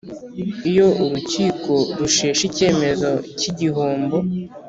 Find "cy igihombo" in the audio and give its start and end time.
3.39-4.17